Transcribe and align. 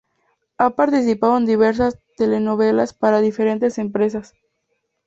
Ha 0.57 0.71
participado 0.71 1.37
en 1.37 1.45
diversas 1.45 1.99
telenovelas 2.17 2.91
para 2.95 3.21
diferentes 3.21 3.77
empresas. 3.77 4.33